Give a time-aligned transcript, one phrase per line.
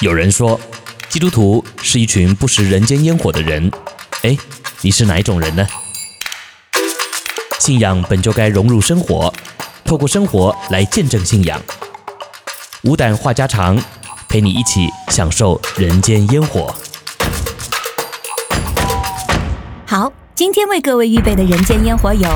[0.00, 0.60] 有人说，
[1.08, 3.70] 基督徒是一群不食人间烟火的人。
[4.22, 4.36] 哎，
[4.80, 5.64] 你是哪一种人呢？
[7.60, 9.32] 信仰本就该融入生活，
[9.84, 11.62] 透过生活来见证信仰。
[12.82, 13.80] 无胆话家常，
[14.28, 16.74] 陪你一起享受人间烟火。
[19.86, 22.28] 好，今天为各位预备的人间烟火有：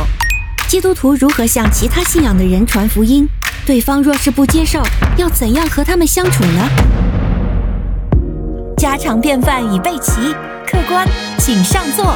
[0.68, 3.28] 基督徒如何向其他信仰的人传福音？
[3.66, 4.80] 对方若是不接受，
[5.16, 6.70] 要怎样和他们相处呢？
[8.78, 10.32] 家常便饭已备齐，
[10.64, 11.04] 客官
[11.36, 12.14] 请上座。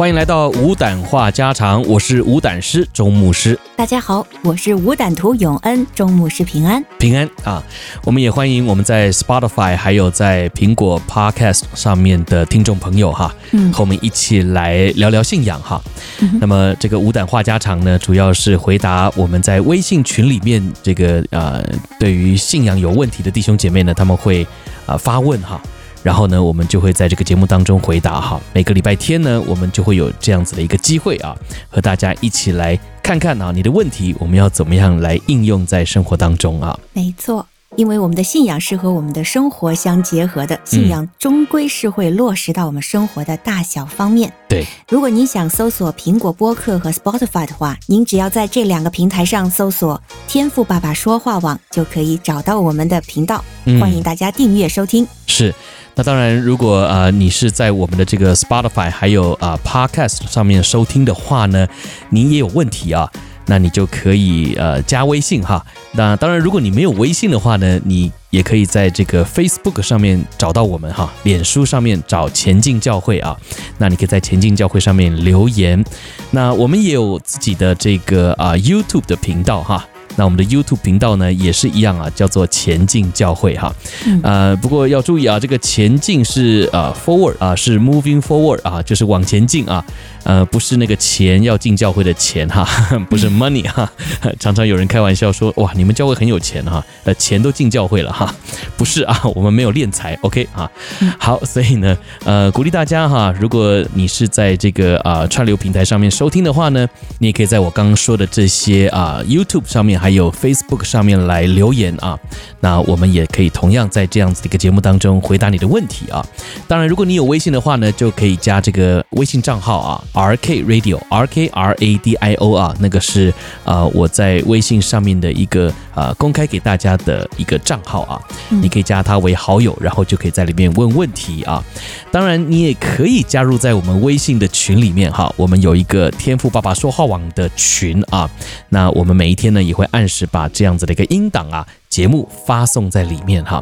[0.00, 3.58] 欢迎来到无胆话家常，我是无胆师钟牧师。
[3.76, 7.62] 大家好，我是无胆徒永恩钟牧师平安平安啊！
[8.06, 15.78] 我们也欢迎我们在 Spotify 还有在苹果 Podcast 上面的听众朋友哈，嗯，和我们一起来聊聊信仰哈。
[16.20, 21.62] 嗯、那么这个无胆话家常呢，主要是回答我们在微信群里面这个呃，
[21.98, 24.44] 对于信仰有问题的弟兄姐妹呢，他们会
[24.86, 25.60] 啊、呃、发问哈。
[26.02, 28.40] 然后呢，我们就会在这个节目当中回答哈。
[28.52, 31.36] 每个礼拜天呢，我们就会有这样子的一个机会啊，
[31.68, 36.78] 和大家一起来看看啊，你的问题我们要怎么样来应用在生活当中啊？
[36.92, 37.46] 没错。
[37.76, 44.32] 因为我们的信仰是和我们的生活相结合的，信仰终归是会落实到我们生活的大小方面。
[44.48, 53.44] 对，如果您想搜索苹果播客和 Spotify 的话，您只要在这两个平台上搜索“天赋爸爸说话网”，就可以找到我们的频道。
[53.80, 55.06] 欢迎大家订阅收听。
[55.28, 55.54] 是，
[55.94, 61.68] 那当然，如果呃你是在我们的这个 Spotify 还有啊、呃、Podcast 上面收听的话呢，
[62.08, 63.08] 您也有问题啊。
[63.50, 65.66] 那你就可以呃加微信哈。
[65.90, 73.36] 那当然，如果你没有微信的话呢，你也可以在这个 Facebook 上面找到我们哈，脸书上面找前进教会啊。
[73.78, 75.84] 那你可以在前进教会上面留言。
[76.30, 79.84] 那我们也有自己的这个啊 YouTube 的频道哈。
[80.16, 83.74] 那我们的 YouTube 频道呢也是一样啊，叫做前进教会哈。
[84.22, 89.84] 呃，不过要注意啊，这个前进是呃 forward 啊，是 moving forward 啊，就是往前进啊。
[90.22, 92.68] 呃，不是那个钱要进教会的钱哈，
[93.08, 93.90] 不是 money 哈。
[94.38, 98.32] 常常有人开玩笑说，哇，你们教会很有钱哈，呃，钱都进教会了哈。
[98.76, 100.70] 不是啊，我们没有敛财，OK 啊。
[101.18, 106.86] 好，所以呢，呃，鼓励大家哈，如果你是在这个啊串流平台上面收听的话呢，
[107.18, 112.18] 你也可以在我刚刚说的这些啊 YouTube 上面还有 Facebook 上面来留言啊。
[112.60, 116.24] 那我们也可以同样在这样子的一个节目当中回答你的问题啊。
[116.66, 120.04] 当然，如果你有微信的话呢，就可以加这个微信账号啊。
[120.12, 123.32] R K Radio R K R A D I O 啊，那个是
[123.64, 131.62] 呃我在微信上面的一个呃公开给大家的一个账号啊，你可以加他为好友，然后就可以在里面问问题啊。
[132.10, 138.28] 当然，你也可以加入在我们微信的群里面哈，我们有一个天赋爸爸说话网的群啊，
[138.68, 141.66] 那我们每一天呢也会按时把这样子的一个音档啊。
[141.88, 143.60] 节目发送在里面哈，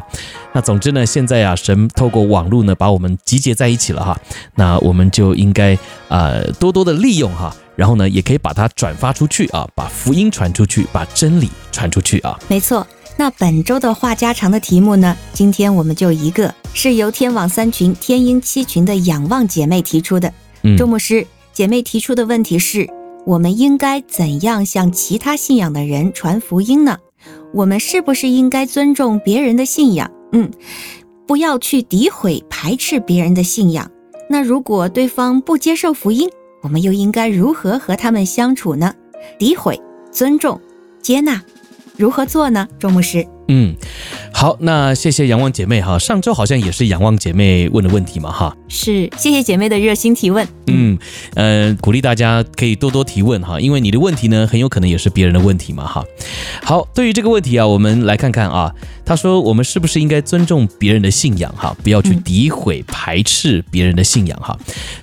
[0.53, 4.15] 那总之呢，现在啊，神透过网络呢把我们集结在一起了哈，
[4.53, 5.75] 那我们就应该
[6.09, 12.37] 呃多多的利用哈，然后呢，也可以把它转发出去啊，把福音传出去，把真理传出去啊。
[12.47, 12.85] 没错，
[13.17, 20.31] 那本周的话家常的题目呢，今天我们就一个是由天网三群天鹰七群的仰望姐妹提出的，
[20.61, 22.87] 嗯，周牧师姐妹提出的问题是，
[23.29, 26.97] 我们应该怎样向其他信仰的人传福音呢？
[27.53, 30.09] 我们是不是应该尊重别人的信仰？
[30.31, 30.49] 嗯，
[31.27, 33.87] 不要去诋毁、排斥别人的信仰。
[34.31, 36.27] 那如果对方不接受福音，
[36.63, 38.95] 我们又应该如何和他们相处呢？
[39.37, 39.79] 诋毁、
[40.11, 40.59] 尊重、
[40.99, 41.39] 接纳，
[41.97, 42.67] 如何做呢？
[42.79, 43.27] 周牧师。
[43.47, 43.75] 嗯，
[44.39, 45.99] 好，那谢谢仰望姐妹哈。
[45.99, 48.55] 上周好像也是仰望姐妹问的问题嘛哈。
[48.69, 50.47] 是，谢谢姐妹的热心提问。
[50.67, 50.97] 嗯，
[51.33, 56.05] 呃，鼓励大家可以多多提问哈，因为你的问题呢，很有可能也是别人的问题嘛哈。
[56.63, 58.73] 好，对于这个问题啊，我们来看看啊。
[59.05, 64.55] 他说，我们是不是应该尊重别人的信仰哈，不要去诋毁、排斥别人的信仰哈。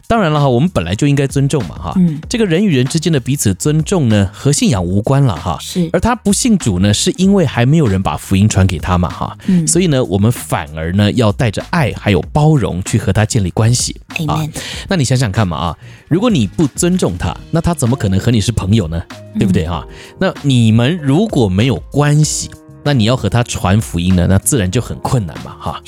[0.06, 1.92] 当然了哈，我们本来就应该尊重嘛哈。
[1.96, 5.58] 嗯，这个人与人之间的彼此尊重呢，和信仰无关了哈。
[5.60, 8.26] 是，而他不信主呢，是因为还没有人把福。
[8.26, 14.44] 福音传给他嘛哈，嗯，所以呢，我们反而呢要带着爱还有包容去和他建立关系啊。
[14.88, 15.78] 那你想想看嘛啊，
[16.08, 19.02] 如果你不尊重他，那他怎么可能和你是朋友呢？
[19.38, 19.86] 对不对哈？
[20.18, 22.50] 那你们如果没有关系，
[22.84, 25.82] 那你要和他传福音呢，那自然就很困难嘛哈。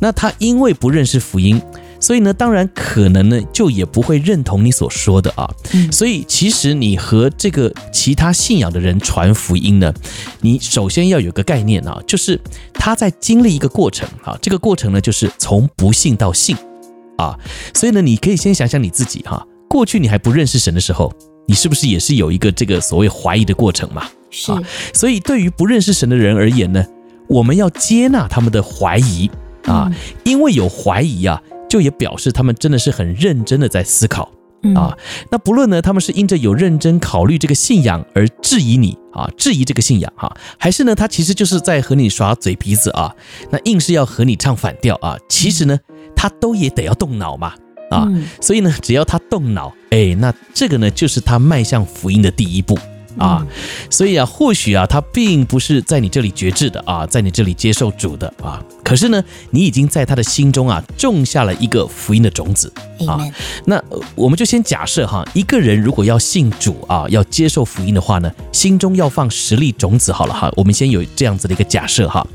[0.00, 1.60] 那他因为不认识福音。
[2.02, 5.48] 所以呢，当然可能呢，就也不会认同你所说的啊。
[5.92, 9.94] 所以其实你和这个其他信仰的人传福音呢，
[10.40, 12.38] 你首先要有个概念啊，就是
[12.74, 14.36] 他在经历一个过程啊。
[14.42, 16.56] 这个过程呢，就是从不信到信
[17.16, 17.38] 啊。
[17.72, 21.12] 所以呢，你可以先想想你自己哈，过去你还不认识神的时候，
[21.46, 24.08] 你是不是也是有一个这个所谓怀疑的过程嘛？
[24.28, 24.52] 是。
[24.92, 26.84] 所以对于不认识神的人而言呢，
[27.28, 29.30] 我们要接纳他们的怀疑
[29.66, 29.88] 啊，
[30.24, 31.40] 因为有怀疑啊，
[31.72, 34.30] 就也表示他们真的是很认真的在思考。
[34.76, 34.94] 啊，
[35.30, 43.16] 那不论呢，他们是因着有认真考虑这个信仰而质疑你啊，质疑这个信仰哈，还是呢，他其实就是在和你耍嘴皮子啊，
[43.50, 45.78] 那硬是要和你唱反调啊，其实呢，
[46.14, 47.54] 他都也得要动脑嘛
[47.90, 48.06] 啊，
[48.42, 52.78] 所以呢，只要他动脑，哎，那这个呢，就是他迈向福音的第一步。
[53.18, 53.46] 啊，
[53.90, 62.72] 所以啊，或许啊，他并不是在你这里觉知的啊，在你这里接受主的啊，可是呢，你已经在他的心中啊种下了一个福音的种子
[63.06, 63.20] 啊。
[63.64, 63.82] 那
[64.14, 70.52] 我们就先假设哈，一个人如果要信主啊，要接受福音的话呢，心中要放十粒种子好了哈。
[70.56, 72.26] 我们先有这样子的一个假设哈。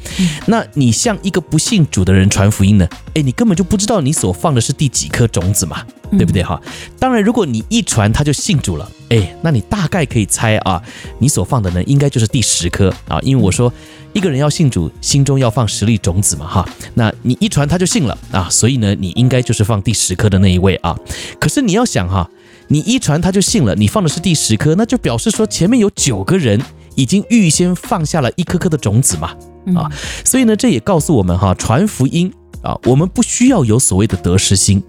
[0.45, 5.85] 那你向一个不信主的人传福音呢，诶，你根本就不知道你所放的是第几颗种子嘛。
[6.11, 6.57] 对不对哈？
[6.97, 10.81] 当然，如果你一传他就信主了，哎，那你大概可以猜啊，
[11.19, 13.19] 你所放的呢，应该就是第十颗啊。
[13.23, 13.71] 因为我说
[14.13, 16.67] 一个人要信主，心中要放十粒种子嘛哈。
[16.93, 20.95] 那你一传他就信了啊，所以呢，你应该就是放第十颗的那一位啊。
[21.39, 22.29] 可是你要想哈，
[22.67, 26.61] 你一传他就信了，你放的是第十颗，那就表示说前面有九个人
[26.95, 29.35] 已经预先放下了一颗颗的种子嘛
[29.75, 29.91] 啊。
[30.23, 32.31] 所以呢，这也告诉我们哈，传福音
[32.61, 34.83] 啊，我们不需要有所谓的得失心。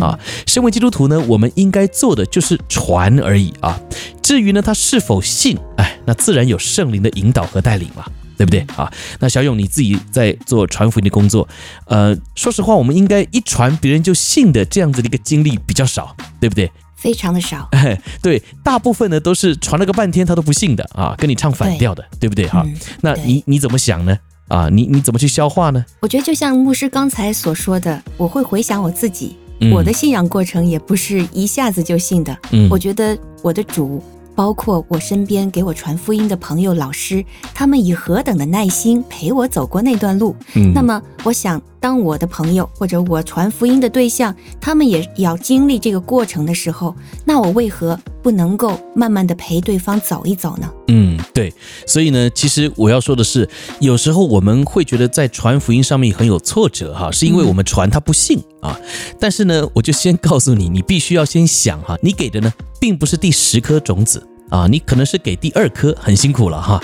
[0.00, 0.18] 啊，
[0.48, 3.80] 身为基督徒呢，我们应该做的就是传而已啊。
[4.20, 8.04] 至于呢，他是否信，哎，那自然有圣灵的引导和带领嘛，
[8.36, 8.92] 对不对啊？
[9.20, 11.48] 那小勇你自己在做传福音的工作，
[11.86, 16.70] 呃，说实话，我们应该一传别人就信的这样子的一个经历比较少，对不对？
[16.96, 17.68] 非常的少。
[17.72, 22.62] 哎， 对，大部分呢都是传了个半天他都不信的啊，跟你唱反调的，对，对不对哈？
[22.66, 24.18] 嗯，那你你怎么想呢？
[24.48, 25.84] 啊，你你怎么去消化呢？
[26.00, 29.36] 我觉得就像牧师刚才所说的，我会回想我自己。
[29.72, 34.04] 我的信仰过程也不是一下子就信的，嗯，我觉得我的主，
[34.36, 37.24] 包括我身边给我传福音的朋友、老师，
[37.54, 40.36] 他们以何等的耐心陪我走过那段路。
[40.54, 46.92] 嗯，那么我想，当我的朋友或者我传福音的对象，他们也要经历这个过程的时候，
[47.24, 50.68] 那我为何不能够慢慢的陪对方走一走呢？
[50.88, 51.54] 嗯，对。
[51.86, 53.48] 所以呢，其实我要说的是，
[53.78, 58.76] 有时候我们会觉得在传福音上面很有挫折哈，是因为我们传他不信啊。
[59.20, 64.26] 但是呢，我就先告诉你，你必须要先想哈，你给的呢，并不是第十颗种子。
[64.48, 66.80] 啊，你可能是给第二颗，很辛苦了哈。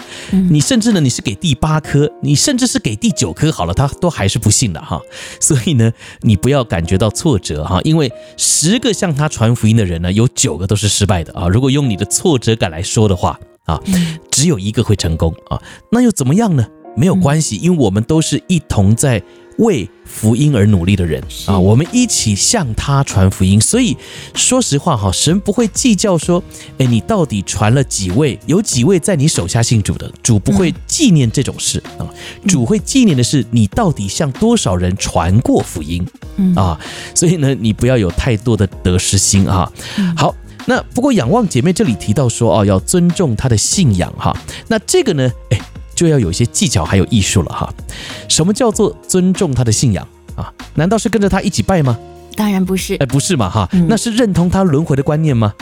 [0.51, 5.01] 你甚至呢，你是给第八颗，你甚至是给第九颗，好了，他都还是不信的哈。
[5.41, 5.93] 所以呢，
[6.23, 11.49] 你不要感觉到挫折哈，因为十个向他传福音的人呢，有九个都是失败的啊。
[11.49, 13.81] 如果用你的挫折感来说的话啊，
[14.31, 15.61] 只有一个会成功啊，
[15.91, 16.67] 那又怎么样呢？
[16.97, 19.23] 没有关系，因为我们都是一同在。
[19.59, 23.61] 为福音而努力的人啊，我们一起向他传福音。
[23.61, 23.97] 所以
[24.35, 26.43] 说实话哈，神不会计较说，
[26.79, 32.07] 哎，你到底传了几位，有几位在你手下信主的，主不会纪念这种事啊。
[32.47, 36.05] 主会纪念的是你到底向多少人传过福音
[36.57, 36.79] 啊。
[37.15, 39.71] 所以呢，你不要有太多的得失心啊。
[40.17, 40.35] 好，
[40.67, 44.37] 那不过仰望姐妹这里提到说哦，要尊重她的信仰哈。
[44.69, 45.61] 那这个呢，哎。
[45.95, 47.73] 就要有一些技巧，还有艺术了哈。
[48.29, 50.07] 什么叫做尊重他的信仰
[50.37, 50.53] 啊？
[50.75, 51.99] 难道是跟着他一起拜吗？
[52.35, 53.69] 当然不是，哎，不是嘛哈。
[53.89, 55.53] 那是认同他轮回的观念吗？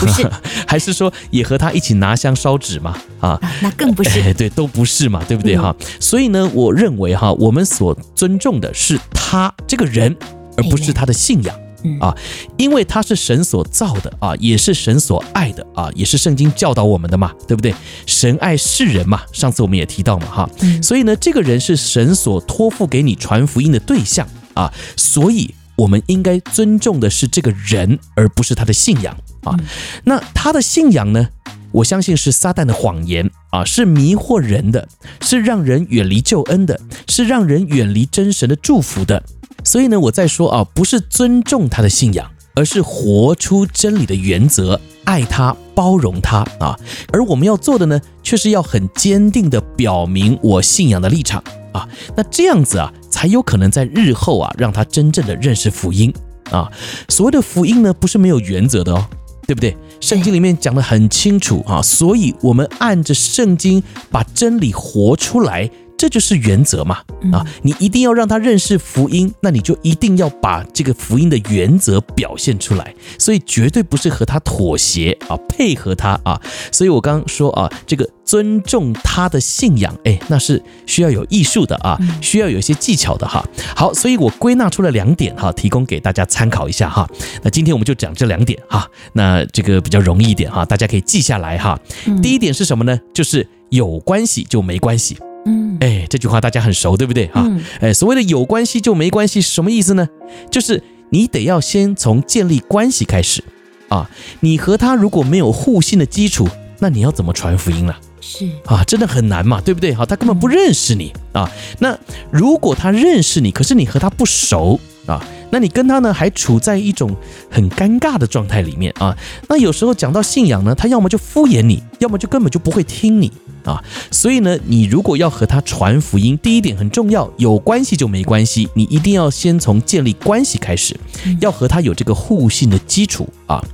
[0.00, 0.28] 不是，
[0.66, 2.96] 还是说也和他一起拿香烧纸吗？
[3.20, 4.20] 啊，那更不是。
[4.20, 5.74] 哎，对，都不是嘛，对不对哈？
[6.00, 10.16] 所以呢，我认为哈，我们所尊重的是他这个人，
[10.56, 11.54] 而不是他的信仰。
[12.00, 12.16] 啊，
[12.56, 17.74] 因为他是神所造的啊，也是神所爱的啊，也是圣经教导我们的嘛，对不对？
[18.06, 20.50] 神爱世人嘛，上次我们也提到嘛，哈，
[20.82, 29.56] 所以呢，这个人是神所托付给你传福音的对象啊，所以我们应该尊重的是这个人，而不是他的信仰啊。
[30.04, 31.28] 那他的信仰呢？
[31.72, 34.86] 我相信是撒旦的谎言啊，是迷惑人的，
[35.22, 39.22] 是让人远离救恩的，是让人远离真神的祝福的。
[39.64, 46.78] 所以呢，我在说啊，不是尊重他的信仰，而是活出真理的原则，爱他，包容他啊。
[47.12, 51.42] 而我们要做的呢，却是要很坚定地表明我信仰的立场
[51.72, 51.88] 啊。
[52.16, 56.12] 那这样子啊，才有可能在日后啊，让他真正的认识福音
[56.50, 56.70] 啊。
[57.08, 59.06] 所谓的福音呢，不是没有原则的哦，
[59.46, 59.76] 对不对？
[60.00, 61.80] 圣经里面讲得很清楚啊。
[61.80, 65.70] 所以我们按着圣经把真理活出来。
[66.02, 66.98] 这就是原则嘛
[67.32, 67.46] 啊！
[67.62, 72.92] 你一定要让他认识福音，那你就一定要把这个福音的原则表现出来。
[73.20, 76.42] 所以绝对不是和他妥协啊，配合他啊。
[76.72, 83.46] 所以我刚刚说啊，这个尊重他的信仰，哎，那是需要有艺术的啊，需要有一些技巧的哈。
[83.76, 87.08] 好，所以我归纳出了两点哈，提供给大家参考一下哈。
[87.44, 91.78] 那今天我们就讲这两点哈，那这个比较容易一点哈，大家可以记下来哈。
[92.20, 92.98] 第一点是什么呢？
[93.14, 95.16] 就是有关系就没关系。
[95.44, 97.46] 嗯，哎，这句话大家很熟，对不对啊？
[97.80, 100.08] 哎，所谓的有关系就没关系是什么意思呢？
[100.50, 103.42] 就是你得要先从建立关系开始
[103.88, 104.08] 啊。
[104.40, 107.94] 你和他如果没有互信的基础，那你要怎么传福音呢？
[108.20, 109.92] 是啊，真的很难嘛，对不对？
[109.92, 111.50] 好，他根本不认识你啊。
[111.80, 111.98] 那
[112.30, 115.20] 如果他认识你，可是你和他不熟啊，
[115.50, 117.16] 那你跟他呢还处在一种
[117.50, 119.16] 很尴尬的状态里面啊。
[119.48, 123.32] 那有时候讲到信仰呢，他要么就敷衍你，要么就根本就不会听你。
[123.64, 130.96] 啊，所以呢，你如果要和他传福音，第一点很重要，有关系就没关系，你一定要先从建立关系开始，
[131.40, 133.64] 要和他有这个互信的基础啊。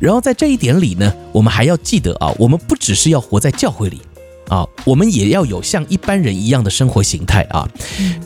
[0.00, 4.00] 然后在这一点里呢，我们还要记得啊，我们不只是要活在教会里
[4.48, 7.68] 啊，我们也要有像一般人一样的生活形态啊。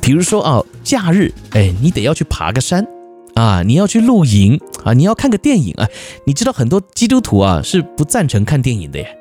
[0.00, 2.86] 比如说啊，假日，哎，你得要去爬个山
[3.34, 5.88] 啊，你要去露营啊，你要看个电影啊。
[6.26, 9.17] 你知道很多基督徒啊是不赞成看电影的耶。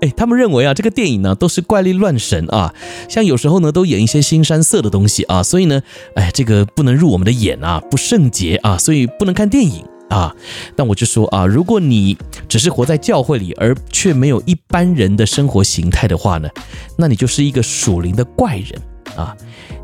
[0.00, 2.72] 哎，他们认为啊，这个电影呢都是怪力乱神啊，
[3.08, 5.82] 像有时候呢都演一些腥膻色的东西啊，所以呢，
[6.14, 10.34] 哎，这个不能入我们的眼啊，不圣洁啊，所以不能看电影啊。
[10.76, 12.16] 但我就说啊，如果你
[12.48, 16.48] 只是活在教会里，而却没有一般人的生活形态的话呢，
[16.96, 18.80] 那你就是一个属灵的怪人
[19.16, 19.36] 啊。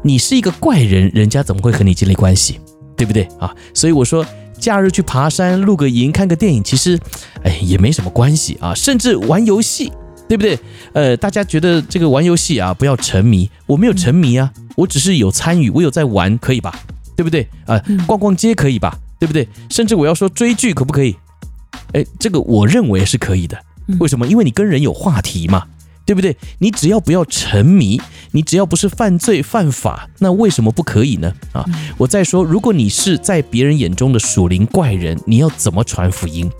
[0.03, 2.61] 你是一个怪人，人家怎么会和你建立关系？
[2.97, 3.53] 对不对啊？
[3.75, 4.25] 所以我说。
[4.57, 6.99] 假日去爬山、露个营、看个电影，其实，
[7.43, 8.73] 哎，也没什么关系啊。
[8.73, 9.93] 甚至玩游戏，
[10.29, 10.59] 对不对？
[10.93, 13.51] 呃，大家觉得这个玩游戏啊，不要沉迷。
[13.67, 16.75] 我没有沉迷啊，我只是有参与，我有在玩，可以吧？
[17.17, 17.43] 对不对？
[17.67, 18.99] 啊、呃，逛逛街可以吧？
[19.19, 19.49] 对不对？
[19.71, 21.17] 甚至我要说追剧可不可以？
[21.93, 23.59] 哎，这个我认为是可以的。
[24.01, 24.27] 为什么？
[24.27, 25.65] 因为你跟人有话题嘛。
[26.07, 26.37] 对不对？
[26.59, 27.99] 你只要不要沉迷，
[28.35, 31.33] 你只要不是犯罪犯法，那为什么不可以呢？
[31.53, 31.65] 啊，
[31.97, 36.51] 我再说，如果你是在别人眼中的属灵怪人，你要怎么传福音？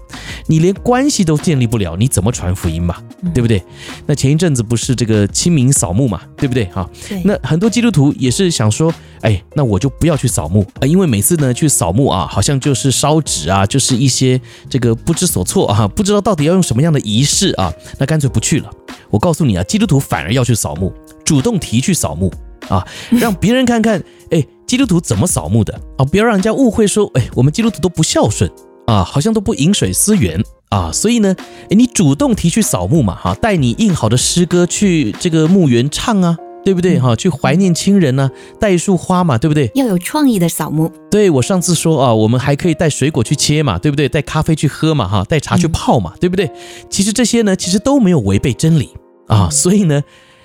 [0.47, 2.99] 你连关系都建立不了，你怎么传福音嘛？
[3.35, 3.61] 对不对？
[4.07, 6.21] 那前一阵子不是这个清明扫墓嘛？
[6.37, 6.65] 对不对？
[6.67, 6.89] 哈，
[7.25, 14.41] 那很多基督徒也是想说，哎，那我就不要去扫墓啊，因为每次呢去扫墓啊，好像就是烧纸啊，就是一些
[14.71, 18.71] 这个不知所措啊，不知道到底要用什么样的仪式啊，那干脆不去了。
[19.11, 20.93] 我告诉你啊，基督徒反而要去扫墓，
[21.25, 22.33] 主动提去扫墓
[22.69, 28.51] 啊， 让别人看看，哎，基督徒怎么扫墓的啊，不要让人家误会说，哎，我们基督徒都不孝顺
[28.87, 30.91] 啊，好像都不饮水思源啊。
[30.93, 36.99] 所以呢，哎，你主动提去扫墓嘛，哈，带你印好的诗歌去这个墓园唱啊，对不对？
[36.99, 39.71] 哈，去怀念亲人呢，带一束花嘛，对不对？
[39.75, 40.91] 要有创意的扫墓。
[41.11, 44.09] 对，我上次说啊，我们还可以带水果去切嘛，对不对？
[44.09, 46.51] 带咖啡去喝嘛，哈，带茶去泡嘛，对不对？
[46.89, 48.91] 其实这些呢，其实都没有违背真理。
[49.27, 50.03] 啊，所以呢，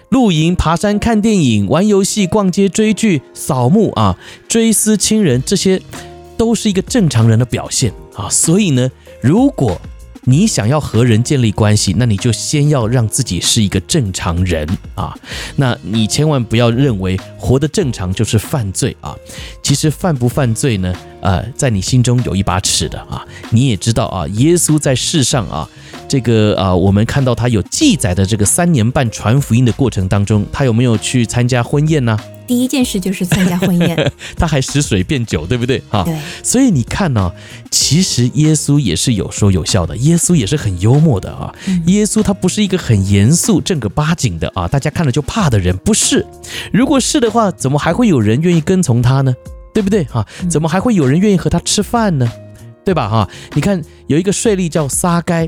[0.09, 5.81] 露营、爬山、看电影、玩游戏、逛街、追剧、扫墓啊，追思亲人，这些
[6.35, 8.27] 都是一个正常人的表现啊。
[8.29, 8.89] 所以呢，
[9.21, 9.79] 如果
[10.25, 15.15] 你想要和人建立关系，那你就先要让自己是一个正常人啊。
[15.55, 19.15] 那你千万不要认为活得正常就是犯罪啊。
[19.63, 20.93] 其实犯不犯罪呢？
[21.21, 23.25] 呃，在你心中有一把尺的啊。
[23.49, 25.67] 你也知道啊，耶稣在世上啊。
[26.07, 32.17] 这个啊，我们看到他有记载的这个三年半传福音的过程当中，他有没有去参加婚宴呢？
[32.49, 35.79] 第一件事就是参加婚宴， 他还使水变酒，对不对？
[35.87, 36.17] 哈，对。
[36.43, 37.31] 所以你看呢，
[37.69, 41.53] 其实耶稣也是有说有笑的，耶稣也是很幽默的啊。
[41.85, 46.25] 耶稣他不是一个很严肃、正儿八经的啊，大家看了就怕的人，不是。
[46.73, 49.31] 如果是的话，怎么还会有人愿意跟从他呢？
[49.71, 50.03] 对不对？
[50.05, 52.27] 哈，怎么还会有人愿意和他吃饭呢？
[52.83, 53.07] 对吧？
[53.07, 55.47] 哈，你看有一个税吏叫撒该。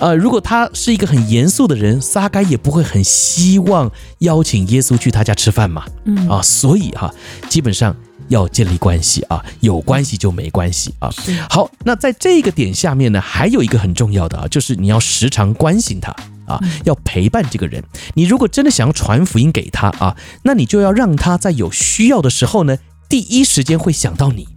[0.00, 3.90] 呃，如果他是一个很严肃的人，撒该也不会很希望
[4.20, 5.84] 邀请耶稣去他家吃饭嘛。
[6.06, 7.14] 嗯啊，所以哈、啊，
[7.50, 7.94] 基本上
[8.28, 11.12] 要建立关系啊，有关系就没关系啊。
[11.50, 16.10] 好，那在这个点下面呢，还有一个很重要的啊，就是你要时常关心他
[16.46, 17.84] 啊，要陪伴这个人。
[18.14, 24.48] 你如果真的想要传福音给他啊，那你就要让他在有需要的时候呢，第一时间会想到你。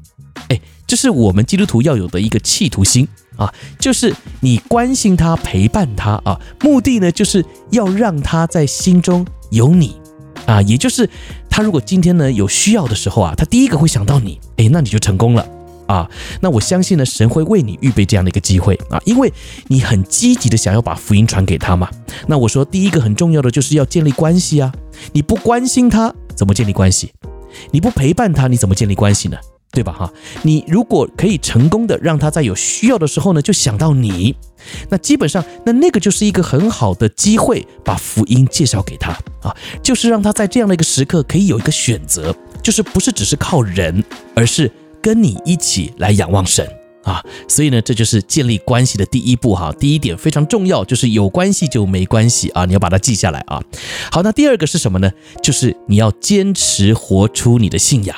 [0.47, 3.09] 哎，这是我们基督徒要有的一个企图心。
[3.35, 9.95] 啊，就是你关心他，陪伴他啊，目的呢，就是要让他在心中有你
[10.45, 11.09] 啊，也就是
[11.49, 15.47] 他如果今天呢有需要的时候啊，他第一个会想到你，诶，那你就成功了
[15.87, 16.09] 啊，
[16.41, 19.31] 那我相信呢，神会为你预备这样的一个机会啊，因为
[19.67, 21.89] 你很积极的想要把福音传给他嘛。
[22.27, 24.71] 那我说第一个很重要的就是要建立关系啊，
[25.11, 27.11] 你不关心他，怎么建立关系？
[27.71, 29.37] 你不陪伴他，你怎么建立关系呢？
[29.73, 29.91] 对吧？
[29.91, 30.13] 哈，
[30.43, 34.35] 你如果可以成功的让他在有需要的时候呢，就想到你，
[34.89, 39.11] 那基本上那那个就是一个很好的机会，把福音介绍给他
[39.41, 44.03] 啊，就是让他在这样的一个时刻可以有一个选择，就是不是只是靠人，
[44.35, 46.67] 而是跟你一起来仰望神。
[47.03, 49.73] 啊，所以呢，这就是建立关系的第一步哈。
[49.79, 53.61] 第一点非常重要，就是有关系就没关系啊，你要把它记下来啊。
[54.11, 55.11] 好，那第二个是什么呢？
[55.41, 58.15] 就是你要坚持活出你的信仰。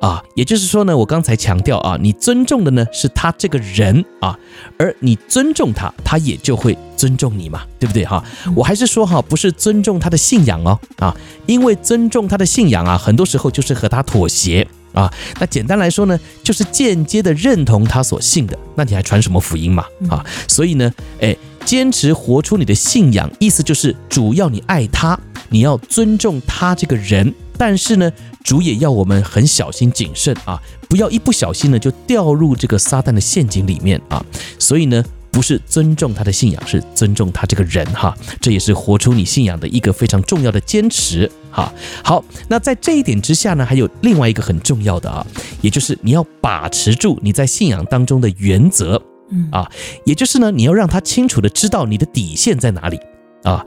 [0.00, 4.38] 啊，也就是说呢，我刚才强调啊，你尊重的呢是他这个人啊，
[4.78, 8.22] 而你尊重他，他也就会尊重你嘛，对不对哈？
[8.54, 11.16] 我还是说哈，不是尊重他的信仰哦啊，
[11.46, 14.66] 因为尊重他的信仰啊，很多时候就是和他妥协。
[14.92, 19.84] 啊，那简单来说呢，就是间接的认同他所信的，那你还传什么福音嘛？
[20.08, 25.18] 啊，所以呢，哎，坚持活出你的信仰，意思就是主要你爱他，
[25.50, 28.10] 你要尊重他这个人，但是呢，
[28.42, 34.24] 主也要我们很小心谨慎啊，不要一不小心呢就掉入这个撒旦的陷阱里面啊，
[34.58, 35.04] 所以呢。
[35.38, 41.72] 不是尊重他的信仰，是尊重他这个人哈，这也是活出你信仰的一个非常重要的坚持哈。
[42.02, 45.24] 好，那在这一点之下呢，还有另外一个很重要的啊，
[45.60, 49.70] 也就是你要把持住你在信仰当中的原则，嗯啊，
[50.04, 52.98] 也就是呢，你要让他清楚的知道你的底线在哪里
[53.44, 53.64] 啊。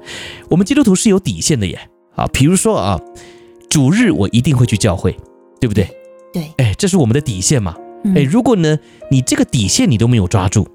[0.50, 1.80] 我们基督徒是有底线的耶
[2.18, 3.00] 啊，比如说啊，
[3.70, 5.16] 主日我一定会去教会，
[5.62, 5.90] 对不对？
[6.34, 7.78] 对，哎，这是我们的底线嘛。
[8.14, 8.78] 哎，如果呢，
[9.10, 10.68] 你这个底线你都没有抓住。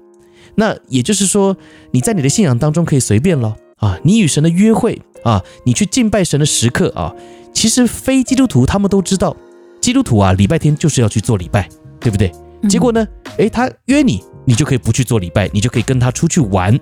[0.59, 1.55] 那也就是说，
[1.91, 7.13] 你在你的信仰当中可以随便了啊，你与神的约会啊，你去敬拜神的时刻啊，
[7.53, 9.37] 其实非基督徒他们都知道，
[9.79, 12.31] 基督徒啊，礼拜天就是要去做礼拜，对不对？
[12.67, 16.75] 结果呢，诶，他约你，你就可以不去做礼拜，你就可以跟他出去玩，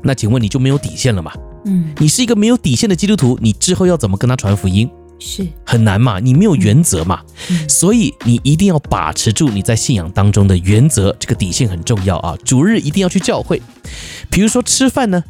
[0.00, 1.32] 那请问你就没有底线了吗？
[1.64, 4.88] 嗯，你是一个没有底线的基督徒，你之后要怎么跟他传福音？
[5.24, 5.46] 是。
[5.64, 7.22] 很难嘛，你没有原则嘛，
[7.68, 12.36] 所以你一定要把持住你在信仰当中的原则，这个底线很重要啊。
[12.44, 13.62] 主日一定要去教会，
[14.30, 15.22] 比如说吃饭呢，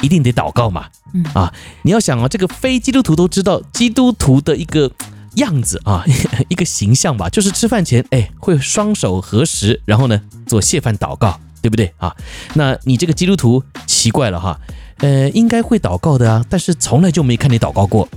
[0.00, 0.86] 一定得祷告嘛，
[1.34, 1.52] 啊，
[1.82, 4.90] 你要想啊，这个非基督徒都知道基督徒的一个
[5.36, 6.04] 样子啊，
[6.48, 11.92] 一个形象吧，就是吃饭前哎会双手合十，然后呢做谢饭祷告，对不对？
[11.98, 12.16] 啊？
[12.54, 14.58] 那你这个基督徒奇怪了哈，
[14.98, 18.08] 呃，应该会祷告的啊，但是从来就没看你祷告过。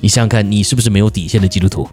[0.00, 1.88] 你想想看，你是不是没有底线的基督徒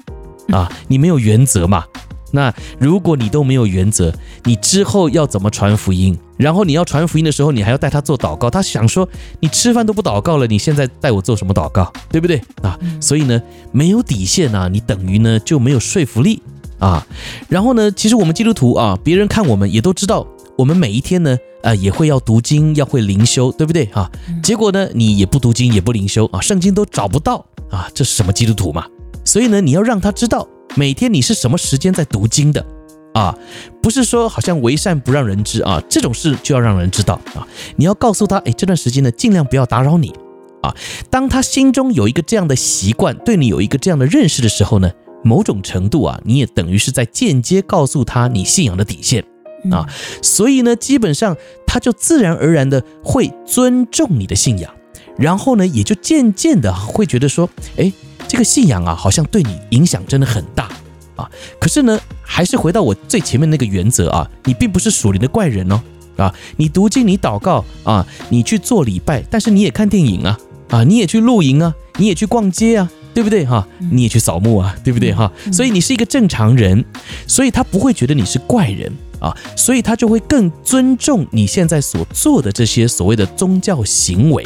[0.50, 0.72] 啊？
[0.88, 1.84] 你没有原则嘛？
[2.32, 4.13] 那如果你都没有原则，
[4.44, 6.18] 你之后要怎么传福音？
[6.38, 8.50] 然后你要传福音的时候，你还要带他做祷告。
[8.50, 9.08] 他想说，
[9.39, 11.91] 你吃饭都不祷告了，你现在带我做什么祷告？
[12.10, 12.78] 对不对啊？
[13.00, 13.41] 所以呢，
[13.72, 16.41] 没有底线啊，你等于呢就没有说服力
[16.78, 17.08] 啊。
[17.48, 24.10] 然后呢，其实我们基督徒啊，别人看我们也都知道，我们每一天呢，呃，也会要读经，要会灵修，对不对啊？
[24.41, 27.46] 结果呢，你也不读经，也不灵修啊，圣经都找不到。
[27.72, 28.86] 啊，这是什么基督徒嘛？
[29.26, 32.65] 所以呢，你要让他知道每天你是什么时间在读经的
[33.13, 33.36] 啊，
[33.82, 37.46] 不是说好像为善不让人知啊，这种事就要让人知道啊。
[37.76, 40.13] 你要告诉他，哎，这段时间呢，尽量不要打扰你
[40.62, 40.74] 啊。
[41.10, 44.89] 当他心中有一个这样的习惯，对你有一个这样的认识的时候呢，
[45.24, 49.26] 某种程度啊，你也等于是在间接告诉他你信仰的底线
[49.71, 49.88] 啊。
[50.21, 54.71] 所以呢，基本上他就自然而然的会尊重你的信仰。
[55.17, 57.89] 然后呢，也就渐渐的会觉得说，哎，
[58.28, 60.67] 这个信仰啊，好像对你影响真的很大
[61.15, 61.30] 啊。
[61.58, 65.82] 可是呢，还是回到我最前面那个原则啊，你并不是属灵的怪人哦，
[66.17, 70.38] 啊，你读经，你祷告啊，你去做礼拜，但是你也看电影啊，
[70.69, 73.65] 啊，你也去露营啊，你也去逛街啊，对不对哈？
[73.93, 75.32] 你也去扫墓啊，对不对哈？
[75.54, 76.84] 所以你是一个正常人，
[77.25, 78.91] 所以他不会觉得你是怪人
[79.25, 84.45] 啊，所以他就会更尊重你现在所做的这些所谓的宗教行为。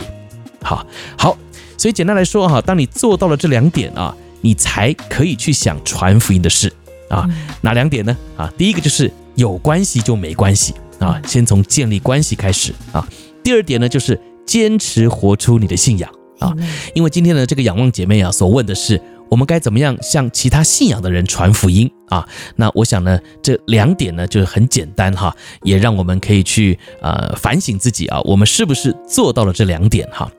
[0.61, 0.87] 好
[1.17, 1.37] 好，
[1.77, 6.71] 所以简单来说哈，当你做到了这两点啊，你才可以去想传福音的事
[7.09, 7.27] 啊。
[7.59, 8.17] 哪两点呢？
[8.37, 13.05] 啊，第一个就是有关系就没关系啊，先从建立关系开始啊。
[13.43, 16.53] 第二点呢，就是坚持活出你的信仰啊。
[16.93, 19.01] 因为今天的这个仰望姐妹啊，所问的是。
[19.29, 22.27] 我们该怎么样向其他信仰的人传福音啊？
[22.55, 30.29] 那我想呢，这两点呢就是很简单哈，也让我们可以去呃反省自己啊，我们是不是做到了这两点哈？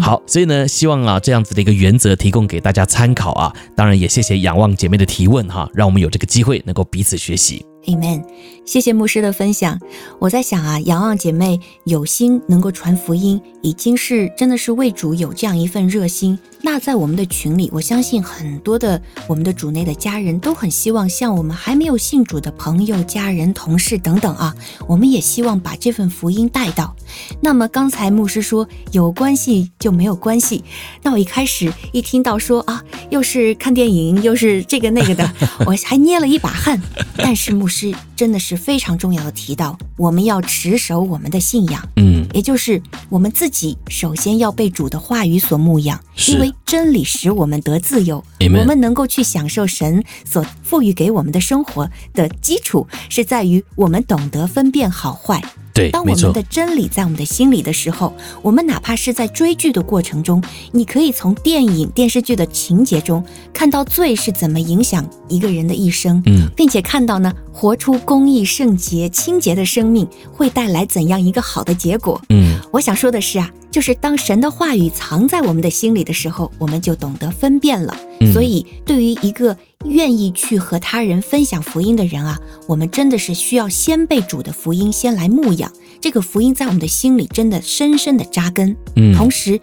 [0.00, 3.52] 好，所以呢，希望啊这样子的一个原则提供给大家参考啊。
[3.76, 7.64] 当然也谢谢仰望姐妹的提问哈，让我们有这个机会能够彼此学习。
[7.88, 8.22] Amen，
[8.66, 9.80] 谢谢牧师的分享。
[10.18, 16.38] 我在想啊，仰望姐妹有心能够传福音，已经是真的是为主有这样一份热心。
[16.60, 24.54] 那在我们的群里，我相信很多的我们的主内的家人都很希望，像我们还没有信主的朋友、家人、同事等等啊，
[24.86, 26.94] 我们也希望把这份福音带到。
[27.40, 30.62] 那么刚才牧师说有关系就没有关系，
[31.02, 35.32] 那我一开始一听到说啊，又是看电影，又是这个那个的，
[35.64, 36.78] 我还捏了一把汗。
[37.16, 38.07] 但是牧师是。
[38.18, 55.40] 真的是非常重要的提到，我们要持守我们的信仰，嗯，也就是我们自己首先要被主的话语所牧养，因为真理使我们得自由，我们能够去享受神所赋予给我们的生活的基础是在于我们懂得分辨好坏。
[55.72, 77.94] 对，当我们的真理在我们的心里的时候，我们哪怕是在追剧的过程中，你可以从电影、电视剧的情节中看到罪是怎么影响一个人的一生，嗯，并且看到呢，活出公益、圣洁、清洁的生命会带来怎样一个好的结果，嗯，我想说的是啊，就是当神的话语藏在我们的心里的时候，我们就懂得分辨了。
[78.32, 88.74] 所以，对于一个愿意去和他人分享福音的人啊，我们真的是需要先被主的福音先来牧养，这个福音在我们的心里真的深深的扎根。
[88.96, 89.60] 嗯，同时，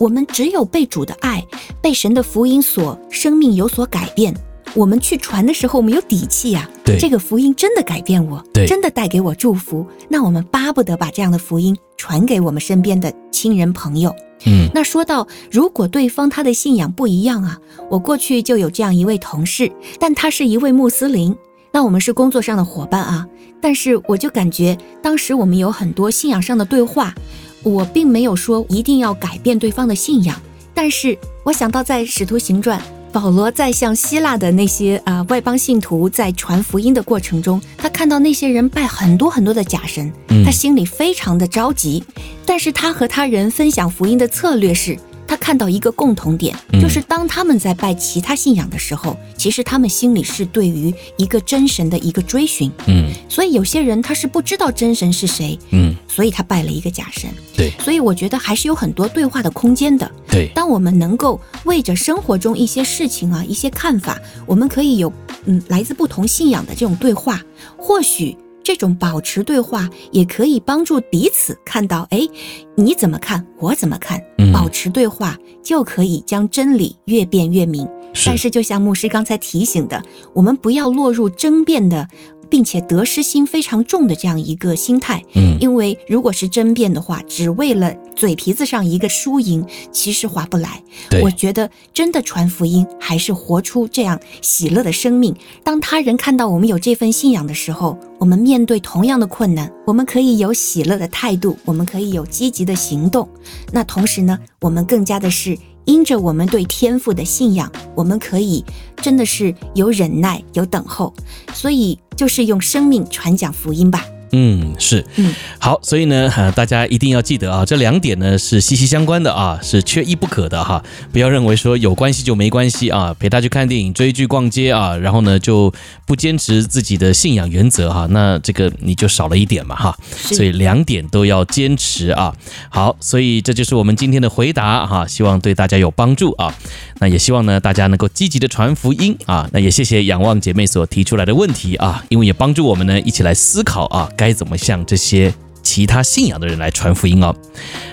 [0.00, 1.46] 我们只有被主的爱、
[1.80, 4.34] 被神的福音所生命有所改变，
[4.74, 6.68] 我们去传的时候，我们有底气呀。
[6.84, 14.14] 对，这个福音真的改变我，对，真的带给我祝福，那我们巴不得把这样的福音传给我们身边的亲人朋友。
[14.46, 17.58] 嗯，那说到如果对方他的信仰不一样啊，
[17.88, 21.34] 我过去就有这样一位同事，但他是一位穆斯林，
[21.72, 23.26] 那我们是工作上的伙伴啊，
[23.62, 27.14] 但是我就感觉当时我们有很多信仰上的对话，
[27.62, 30.38] 我并没有说一定要改变对方的信仰，
[30.74, 32.82] 但是我想到在使徒行传。
[33.14, 40.12] 保罗在向希腊的那些啊、呃、外邦信徒在传福音的过程中，他看到那些人拜很多很多的假神，
[40.44, 42.02] 他心里非常的着急。
[42.44, 44.98] 但是他和他人分享福音的策略是。
[45.26, 52.70] 他看到一个共同点，就是当他们在拜其他信仰的时候，嗯、其实他们心里是对于一个真神的一个追寻。
[52.86, 57.30] 嗯，所以有些人他是不知道真神是谁，嗯，所以他拜了一个假神。
[57.56, 60.10] 对，所以我觉得还是有很多对话的空间的。
[60.28, 65.12] 对，当我们能够为着生活中一些事情啊、一些看法，我们可以有
[65.46, 67.40] 嗯来自不同信仰的这种对话，
[67.76, 68.36] 或许。
[68.64, 72.26] 这种保持对话也可以帮助彼此看到，哎，
[72.74, 74.20] 你怎么看，我怎么看，
[74.52, 77.86] 保持对话就可以将真理越辩越明。
[78.24, 80.00] 但是，就像牧师刚才提醒的，
[80.32, 82.08] 我们不要落入争辩的。
[82.54, 90.80] 并且得失心非常重的这样一个心态，嗯，因为如果是争辩的话，只为了嘴皮子上一个输赢，其实划不来。
[91.20, 95.34] 我觉得真的传福音，还是活出这样喜乐的生命。
[95.64, 103.28] 当他人看到我们有这份信仰的时候，我们面对同样的困难，我们可以有喜乐的态度，我们可以有积极的行动。
[103.72, 105.58] 那同时呢，我们更加的是。
[105.84, 108.64] 因着我们对天赋的信仰，我们可以
[108.96, 111.12] 真的是有忍耐、有等候，
[111.52, 114.04] 所以就是用生命传讲福音吧。
[114.36, 120.82] 嗯，是，嗯，好，所以呢，呃，大家一定要记得啊，这两点呢是息息相关的啊，是缺一不可的哈。
[121.12, 125.72] 不要认为说有关系就没关系啊，陪他去看电影、追剧、逛街啊，然后呢就
[126.04, 129.96] 不坚持自己的信仰原则哈，那这个你就少了一点嘛哈。
[130.16, 132.34] 所以两点都要坚持啊。
[132.68, 136.52] 好，所以这就是我们今天的回答哈，希望对大家有帮助啊。
[136.98, 139.48] 那也希望呢大家能够积极的传福音啊。
[139.52, 144.10] 那也谢谢仰望姐妹所提出来的问题啊，因为也帮助我们呢一起来思考啊。
[144.16, 145.32] 该怎么向这些
[145.62, 147.34] 其他信仰的人来传福音哦？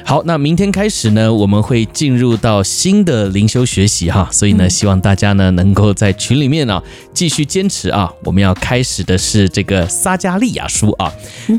[0.04, 6.82] 好，那明天开始呢，我们会进入到新的灵修学习哈，所以呢，希望大家呢能够在群里面呢
[7.14, 8.12] 继续坚持啊。
[8.26, 11.10] 我们要开始的是这个撒加利亚书啊，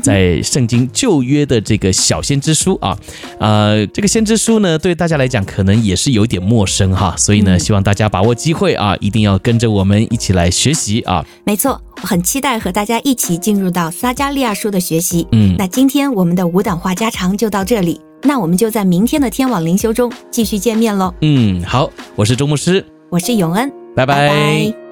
[0.03, 2.95] 在圣经旧约的这个小先知书啊，
[3.39, 11.25] 呃，这个先知书呢对大家来讲可能也是有点陌生哈，所以呢，希望大家把握机会啊，一定要跟着我们一起来学习啊。
[11.43, 15.27] 没错，我很期待和大家一起进入到撒加利亚书的学习。
[15.31, 17.99] 嗯，那今天我们的五档话家常就到这里。
[18.21, 21.13] 那我们就在明天的天网灵修中继续见面喽。
[21.21, 24.27] 嗯，好，我是周牧师，我是永恩，拜拜。
[24.27, 24.82] 拜拜。